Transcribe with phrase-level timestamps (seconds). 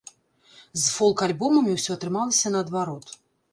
[0.83, 3.17] З фолк-альбомамі ўсё атрымалася наадварот.